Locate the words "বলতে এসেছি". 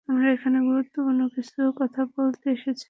2.15-2.79